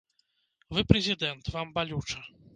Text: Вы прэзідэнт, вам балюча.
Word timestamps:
Вы 0.77 0.85
прэзідэнт, 0.93 1.53
вам 1.59 1.67
балюча. 1.79 2.19